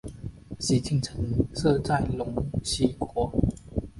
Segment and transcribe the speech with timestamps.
[0.57, 1.15] 西晋曾
[1.53, 3.31] 设过陇西国。